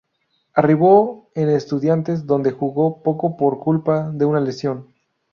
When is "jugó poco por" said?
2.49-3.59